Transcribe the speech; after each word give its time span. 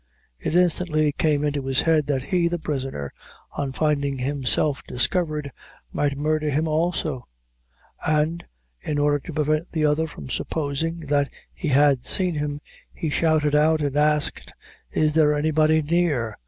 It 0.39 0.55
instantly 0.55 1.11
came 1.11 1.43
into 1.43 1.63
his 1.63 1.81
head 1.81 2.07
that 2.07 2.23
he, 2.23 2.47
the 2.47 2.57
prisoner, 2.57 3.13
on 3.51 3.71
finding 3.71 4.17
himself 4.17 4.81
discovered, 4.87 5.51
might 5.93 6.17
murder 6.17 6.49
him 6.49 6.67
also; 6.67 7.27
and, 8.03 8.43
in 8.81 8.97
order 8.97 9.19
to 9.19 9.31
prevent 9.33 9.71
the 9.73 9.85
other 9.85 10.07
from 10.07 10.27
supposing 10.31 11.01
that 11.01 11.29
he 11.53 11.67
had 11.67 12.03
seen 12.03 12.33
him, 12.33 12.61
he 12.91 13.11
shouted 13.11 13.53
out 13.53 13.81
and 13.81 13.95
asked 13.95 14.51
is 14.89 15.13
there 15.13 15.35
any 15.35 15.51
body 15.51 15.83
near? 15.83 16.35